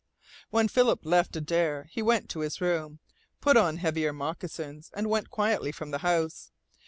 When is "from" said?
5.71-5.91